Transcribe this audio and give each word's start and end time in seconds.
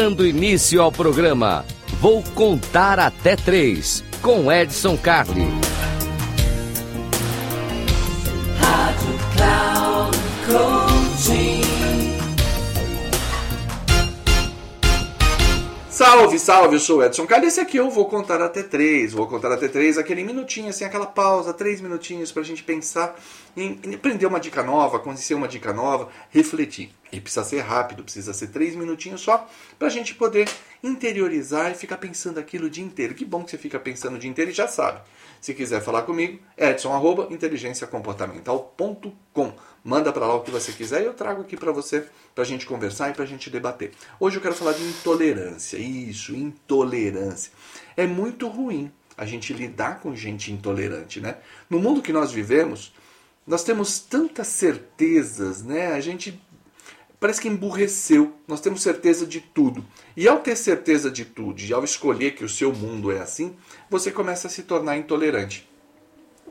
Dando 0.00 0.26
início 0.26 0.80
ao 0.80 0.90
programa, 0.90 1.62
vou 2.00 2.22
contar 2.34 2.98
até 2.98 3.36
três 3.36 4.02
com 4.22 4.50
Edson 4.50 4.96
Carli. 4.96 5.46
Salve, 15.90 16.38
salve, 16.38 16.76
eu 16.76 16.80
sou 16.80 17.00
o 17.00 17.04
Edson 17.04 17.26
Carli. 17.26 17.48
Esse 17.48 17.60
aqui 17.60 17.76
eu 17.76 17.90
vou 17.90 18.06
contar 18.06 18.40
até 18.40 18.62
três. 18.62 19.12
Vou 19.12 19.26
contar 19.26 19.52
até 19.52 19.68
três, 19.68 19.98
aquele 19.98 20.24
minutinho, 20.24 20.70
assim, 20.70 20.86
aquela 20.86 21.04
pausa, 21.04 21.52
três 21.52 21.78
minutinhos 21.78 22.32
pra 22.32 22.42
gente 22.42 22.62
pensar 22.62 23.20
em, 23.54 23.78
em 23.84 23.96
aprender 23.96 24.24
uma 24.24 24.40
dica 24.40 24.62
nova, 24.62 24.98
conhecer 24.98 25.34
uma 25.34 25.46
dica 25.46 25.74
nova, 25.74 26.08
refletir. 26.30 26.90
E 27.12 27.20
precisa 27.20 27.44
ser 27.44 27.60
rápido, 27.60 28.04
precisa 28.04 28.32
ser 28.32 28.46
três 28.48 28.76
minutinhos 28.76 29.20
só 29.20 29.48
pra 29.78 29.88
gente 29.88 30.14
poder 30.14 30.48
interiorizar 30.82 31.70
e 31.70 31.74
ficar 31.74 31.98
pensando 31.98 32.38
aquilo 32.38 32.66
o 32.66 32.70
dia 32.70 32.84
inteiro. 32.84 33.14
Que 33.14 33.24
bom 33.24 33.44
que 33.44 33.50
você 33.50 33.58
fica 33.58 33.80
pensando 33.80 34.16
o 34.16 34.18
dia 34.18 34.30
inteiro 34.30 34.50
e 34.50 34.54
já 34.54 34.68
sabe. 34.68 35.00
Se 35.40 35.54
quiser 35.54 35.80
falar 35.80 36.02
comigo, 36.02 36.38
edson 36.56 36.92
arroba 36.92 37.28
inteligenciacomportamental.com. 37.30 39.52
Manda 39.82 40.12
para 40.12 40.26
lá 40.26 40.34
o 40.34 40.42
que 40.42 40.50
você 40.50 40.70
quiser 40.72 41.00
e 41.02 41.06
eu 41.06 41.14
trago 41.14 41.40
aqui 41.40 41.56
para 41.56 41.72
você, 41.72 42.06
para 42.34 42.44
a 42.44 42.46
gente 42.46 42.66
conversar 42.66 43.08
e 43.10 43.14
para 43.14 43.24
a 43.24 43.26
gente 43.26 43.48
debater. 43.48 43.92
Hoje 44.18 44.36
eu 44.36 44.42
quero 44.42 44.54
falar 44.54 44.72
de 44.72 44.82
intolerância. 44.82 45.78
Isso, 45.78 46.36
intolerância. 46.36 47.50
É 47.96 48.06
muito 48.06 48.46
ruim 48.48 48.92
a 49.16 49.24
gente 49.24 49.54
lidar 49.54 50.00
com 50.00 50.14
gente 50.14 50.52
intolerante, 50.52 51.18
né? 51.20 51.38
No 51.68 51.78
mundo 51.78 52.02
que 52.02 52.12
nós 52.12 52.30
vivemos, 52.30 52.92
nós 53.46 53.64
temos 53.64 53.98
tantas 53.98 54.48
certezas, 54.48 55.62
né? 55.62 55.92
A 55.92 56.00
gente 56.00 56.38
parece 57.20 57.40
que 57.40 57.48
emburreceu. 57.48 58.32
Nós 58.48 58.60
temos 58.60 58.82
certeza 58.82 59.26
de 59.26 59.40
tudo. 59.40 59.84
E 60.16 60.26
ao 60.26 60.40
ter 60.40 60.56
certeza 60.56 61.10
de 61.10 61.24
tudo, 61.24 61.60
e 61.60 61.72
ao 61.72 61.84
escolher 61.84 62.32
que 62.32 62.44
o 62.44 62.48
seu 62.48 62.72
mundo 62.72 63.12
é 63.12 63.20
assim, 63.20 63.54
você 63.88 64.10
começa 64.10 64.48
a 64.48 64.50
se 64.50 64.62
tornar 64.62 64.96
intolerante. 64.96 65.68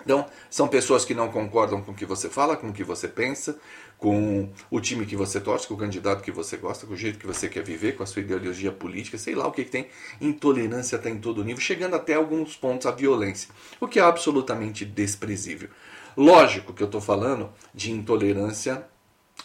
Então, 0.02 0.26
são 0.50 0.68
pessoas 0.68 1.04
que 1.04 1.14
não 1.14 1.30
concordam 1.30 1.82
com 1.82 1.92
o 1.92 1.96
que 1.96 2.06
você 2.06 2.30
fala, 2.30 2.56
com 2.56 2.70
o 2.70 2.74
que 2.74 2.84
você 2.84 3.08
pensa, 3.08 3.60
com 3.98 4.50
o 4.72 4.80
time 4.80 5.06
que 5.06 5.16
você 5.16 5.42
torce, 5.42 5.68
com 5.68 5.74
o 5.74 5.78
candidato 5.78 6.24
que 6.24 6.32
você 6.32 6.56
gosta, 6.56 6.88
com 6.88 6.94
o 6.94 6.98
jeito 6.98 7.20
que 7.20 7.28
você 7.28 7.50
quer 7.50 7.64
viver, 7.64 7.98
com 7.98 8.04
a 8.04 8.06
sua 8.06 8.22
ideologia 8.22 8.72
política, 8.72 9.18
sei 9.18 9.36
lá 9.36 9.46
o 9.46 9.52
que, 9.52 9.66
que 9.66 9.72
tem. 9.72 9.88
Intolerância 10.22 10.96
está 10.96 11.10
em 11.10 11.20
todo 11.20 11.44
nível, 11.44 11.62
chegando 11.62 11.96
até 11.96 12.14
alguns 12.14 12.56
pontos 12.56 12.88
à 12.88 12.92
violência, 12.92 13.50
o 13.80 13.88
que 13.88 14.00
é 14.00 14.02
absolutamente 14.02 14.86
desprezível. 14.86 15.70
Lógico 16.16 16.74
que 16.74 16.82
eu 16.82 16.88
estou 16.88 17.02
falando 17.02 17.50
de 17.74 17.92
intolerância 17.92 18.86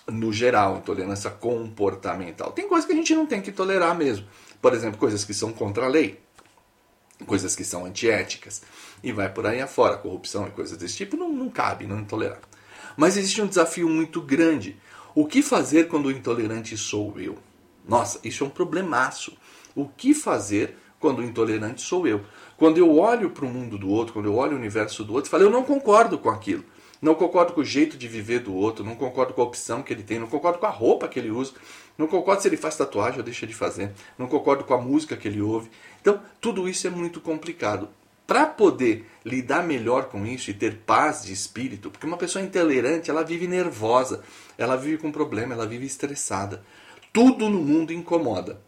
no 0.07 0.33
geral, 0.33 0.79
intolerância 0.79 1.31
comportamental. 1.31 2.53
Tem 2.53 2.69
coisas 2.69 2.87
que 2.87 2.93
a 2.93 2.97
gente 2.97 3.15
não 3.15 3.27
tem 3.27 3.41
que 3.41 3.53
tolerar 3.53 3.97
mesmo. 3.97 4.27
Por 4.61 4.75
exemplo, 4.75 4.99
coisas 4.99 5.25
que 5.25 5.35
são 5.35 5.53
contra 5.53 5.87
a 5.87 5.89
lei, 5.89 6.21
coisas 7.27 7.55
que 7.57 7.65
são 7.65 7.85
antiéticas, 7.85 8.63
e 9.03 9.13
vai 9.13 9.33
por 9.33 9.47
aí 9.47 9.61
afora. 9.61 9.97
Corrupção 9.97 10.47
e 10.47 10.51
coisas 10.51 10.77
desse 10.77 10.97
tipo 10.97 11.17
não, 11.17 11.33
não 11.33 11.49
cabe, 11.49 11.87
não 11.87 11.99
é 11.99 12.03
tolerar. 12.03 12.41
Mas 12.97 13.17
existe 13.17 13.43
um 13.43 13.47
desafio 13.47 13.89
muito 13.89 14.21
grande. 14.21 14.77
O 15.15 15.27
que 15.27 15.43
fazer 15.43 15.89
quando 15.89 16.07
o 16.07 16.11
intolerante 16.11 16.77
sou 16.77 17.19
eu? 17.19 17.39
Nossa, 17.87 18.19
isso 18.25 18.45
é 18.45 18.47
um 18.47 18.51
problemaço. 18.51 19.37
O 19.75 19.87
que 19.89 20.15
fazer 20.15 20.79
quando 21.05 21.19
o 21.19 21.23
intolerante 21.23 21.83
sou 21.83 22.09
eu? 22.09 22.23
Quando 22.57 22.79
eu 22.79 22.97
olho 22.97 23.29
para 23.29 23.45
o 23.45 23.49
mundo 23.51 23.77
do 23.77 23.91
outro, 23.91 24.15
quando 24.15 24.25
eu 24.25 24.37
olho 24.37 24.53
o 24.53 24.59
universo 24.59 25.05
do 25.05 25.13
outro, 25.13 25.31
falo, 25.31 25.43
eu 25.43 25.51
não 25.51 25.63
concordo 25.63 26.17
com 26.17 26.31
aquilo. 26.31 26.65
Não 27.03 27.15
concordo 27.15 27.53
com 27.53 27.61
o 27.61 27.65
jeito 27.65 27.99
de 27.99 28.09
viver 28.09 28.39
do 28.39 28.55
outro, 28.55 28.83
não 28.83 28.97
concordo 28.97 29.35
com 29.35 29.43
a 29.43 29.45
opção 29.45 29.83
que 29.83 29.93
ele 29.93 30.03
tem, 30.03 30.19
não 30.19 30.27
concordo 30.27 30.59
com 30.59 30.65
a 30.65 30.71
roupa 30.71 31.07
que 31.07 31.19
ele 31.19 31.31
usa, 31.31 31.53
não 31.99 32.07
concordo 32.07 32.41
se 32.41 32.49
ele 32.49 32.57
faz 32.57 32.75
tatuagem 32.79 33.19
ou 33.19 33.23
deixa 33.23 33.47
de 33.47 33.53
fazer, 33.53 33.93
não 34.17 34.27
concordo 34.27 34.65
com 34.65 34.73
a 34.73 34.81
música 34.81 35.15
que 35.15 35.29
ele 35.29 35.43
ouve. 35.43 35.69
Então, 36.01 36.19
tudo 36.41 36.67
isso 36.67 36.87
é 36.87 36.91
muito 36.91 37.21
complicado. 37.21 37.91
Para 38.27 38.47
poder 38.47 39.07
lidar 39.23 39.63
melhor 39.63 40.07
com 40.07 40.25
isso 40.25 40.51
e 40.51 40.55
ter 40.55 40.79
paz 40.87 41.23
de 41.23 41.35
espírito, 41.35 41.91
porque 41.91 42.07
uma 42.07 42.17
pessoa 42.17 42.43
intolerante, 42.43 43.11
ela 43.11 43.23
vive 43.23 43.47
nervosa, 43.47 44.23
ela 44.57 44.75
vive 44.75 44.97
com 44.97 45.13
problema, 45.13 45.53
ela 45.53 45.67
vive 45.67 45.85
estressada. 45.85 46.65
Tudo 47.13 47.51
no 47.51 47.59
mundo 47.59 47.93
incomoda. 47.93 48.59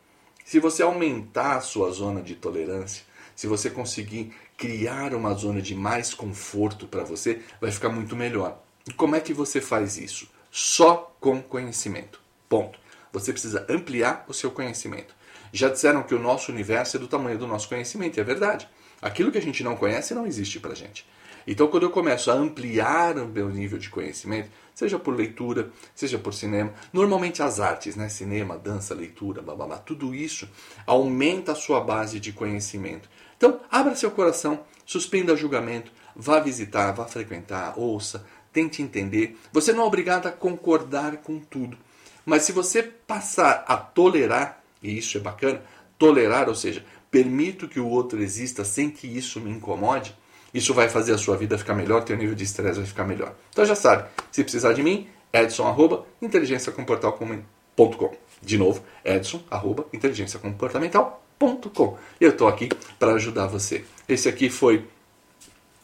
Se 0.46 0.60
você 0.60 0.80
aumentar 0.80 1.56
a 1.56 1.60
sua 1.60 1.90
zona 1.90 2.22
de 2.22 2.36
tolerância, 2.36 3.02
se 3.34 3.48
você 3.48 3.68
conseguir 3.68 4.32
criar 4.56 5.12
uma 5.12 5.34
zona 5.34 5.60
de 5.60 5.74
mais 5.74 6.14
conforto 6.14 6.86
para 6.86 7.02
você, 7.02 7.42
vai 7.60 7.72
ficar 7.72 7.88
muito 7.88 8.14
melhor. 8.14 8.62
E 8.86 8.92
como 8.92 9.16
é 9.16 9.20
que 9.20 9.34
você 9.34 9.60
faz 9.60 9.98
isso? 9.98 10.30
Só 10.48 11.12
com 11.18 11.42
conhecimento. 11.42 12.20
Ponto. 12.48 12.78
Você 13.12 13.32
precisa 13.32 13.66
ampliar 13.68 14.24
o 14.28 14.32
seu 14.32 14.52
conhecimento. 14.52 15.16
Já 15.56 15.70
disseram 15.70 16.02
que 16.02 16.14
o 16.14 16.18
nosso 16.18 16.52
universo 16.52 16.96
é 16.96 17.00
do 17.00 17.08
tamanho 17.08 17.38
do 17.38 17.46
nosso 17.46 17.68
conhecimento, 17.68 18.18
e 18.18 18.20
é 18.20 18.24
verdade. 18.24 18.68
Aquilo 19.00 19.32
que 19.32 19.38
a 19.38 19.42
gente 19.42 19.64
não 19.64 19.74
conhece 19.74 20.14
não 20.14 20.26
existe 20.26 20.60
para 20.60 20.74
gente. 20.74 21.06
Então, 21.46 21.68
quando 21.68 21.84
eu 21.84 21.90
começo 21.90 22.30
a 22.30 22.34
ampliar 22.34 23.16
o 23.16 23.26
meu 23.26 23.48
nível 23.48 23.78
de 23.78 23.88
conhecimento, 23.88 24.50
seja 24.74 24.98
por 24.98 25.14
leitura, 25.14 25.70
seja 25.94 26.18
por 26.18 26.34
cinema, 26.34 26.74
normalmente 26.92 27.42
as 27.42 27.58
artes, 27.58 27.96
né? 27.96 28.08
cinema, 28.10 28.58
dança, 28.58 28.94
leitura, 28.94 29.40
babá, 29.40 29.78
tudo 29.78 30.14
isso 30.14 30.46
aumenta 30.86 31.52
a 31.52 31.54
sua 31.54 31.80
base 31.80 32.20
de 32.20 32.32
conhecimento. 32.32 33.08
Então, 33.36 33.60
abra 33.70 33.94
seu 33.94 34.10
coração, 34.10 34.60
suspenda 34.84 35.36
julgamento, 35.36 35.90
vá 36.14 36.38
visitar, 36.38 36.92
vá 36.92 37.06
frequentar, 37.06 37.78
ouça, 37.78 38.26
tente 38.52 38.82
entender. 38.82 39.38
Você 39.52 39.72
não 39.72 39.84
é 39.84 39.86
obrigado 39.86 40.26
a 40.26 40.32
concordar 40.32 41.16
com 41.18 41.38
tudo, 41.38 41.78
mas 42.26 42.42
se 42.42 42.52
você 42.52 42.82
passar 42.82 43.64
a 43.66 43.76
tolerar, 43.76 44.66
e 44.82 44.98
isso 44.98 45.19
é 45.19 45.20
bacana, 45.20 45.62
tolerar, 45.98 46.48
ou 46.48 46.54
seja, 46.54 46.84
permito 47.10 47.69
que 47.69 47.81
o 47.81 47.88
outro 47.88 48.22
exista 48.22 48.64
sem 48.64 48.91
que 48.91 49.06
isso 49.06 49.41
me 49.41 49.50
incomode, 49.50 50.14
isso 50.53 50.72
vai 50.72 50.88
fazer 50.88 51.12
a 51.12 51.19
sua 51.19 51.37
vida 51.37 51.59
ficar 51.59 51.75
melhor, 51.75 52.04
teu 52.04 52.16
nível 52.16 52.34
de 52.34 52.44
estresse 52.44 52.78
vai 52.78 52.86
ficar 52.86 53.04
melhor. 53.04 53.34
Então 53.50 53.65
já 53.65 53.75
sabe, 53.75 54.09
se 54.31 54.42
precisar 54.42 54.72
de 54.72 54.82
mim, 54.82 55.09
edson 55.32 55.66
arroba 55.66 56.06
inteligenciacomportal.com. 56.22 58.15
De 58.42 58.59
novo, 58.59 58.82
edson 59.04 59.42
arroba 59.50 59.86
inteligenciacomportamental.com. 59.92 61.98
Eu 62.20 62.31
estou 62.31 62.48
aqui 62.48 62.69
para 62.98 63.12
ajudar 63.12 63.47
você. 63.47 63.84
Esse 64.09 64.28
aqui 64.28 64.48
foi 64.48 64.84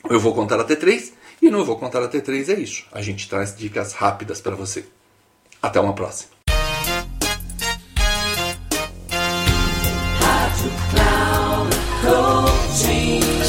Eu 0.08 0.18
Vou 0.18 0.34
Contar 0.34 0.58
Até 0.60 0.74
3 0.74 1.12
e 1.42 1.46
Eu 1.46 1.64
Vou 1.64 1.78
Contar 1.78 2.02
Até 2.02 2.20
3 2.20 2.48
é 2.48 2.54
isso. 2.54 2.86
A 2.92 3.02
gente 3.02 3.28
traz 3.28 3.56
dicas 3.56 3.92
rápidas 3.92 4.40
para 4.40 4.54
você. 4.54 4.84
Até 5.60 5.80
uma 5.80 5.94
próxima. 5.94 6.41